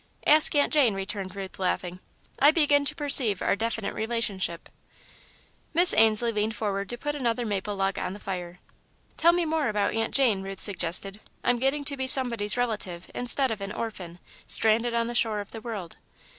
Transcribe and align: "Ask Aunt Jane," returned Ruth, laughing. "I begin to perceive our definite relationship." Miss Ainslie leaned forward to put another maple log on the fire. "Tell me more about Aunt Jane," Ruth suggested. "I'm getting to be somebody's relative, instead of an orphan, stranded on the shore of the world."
"Ask 0.25 0.55
Aunt 0.55 0.73
Jane," 0.73 0.95
returned 0.95 1.35
Ruth, 1.35 1.59
laughing. 1.59 1.99
"I 2.39 2.49
begin 2.49 2.85
to 2.85 2.95
perceive 2.95 3.39
our 3.43 3.55
definite 3.55 3.93
relationship." 3.93 4.67
Miss 5.75 5.93
Ainslie 5.93 6.31
leaned 6.31 6.55
forward 6.55 6.89
to 6.89 6.97
put 6.97 7.13
another 7.13 7.45
maple 7.45 7.75
log 7.75 7.99
on 7.99 8.13
the 8.13 8.19
fire. 8.19 8.57
"Tell 9.15 9.31
me 9.31 9.45
more 9.45 9.69
about 9.69 9.93
Aunt 9.93 10.15
Jane," 10.15 10.41
Ruth 10.41 10.59
suggested. 10.59 11.19
"I'm 11.43 11.59
getting 11.59 11.85
to 11.85 11.95
be 11.95 12.07
somebody's 12.07 12.57
relative, 12.57 13.11
instead 13.13 13.51
of 13.51 13.61
an 13.61 13.71
orphan, 13.71 14.17
stranded 14.47 14.95
on 14.95 15.05
the 15.05 15.13
shore 15.13 15.39
of 15.39 15.51
the 15.51 15.61
world." 15.61 15.97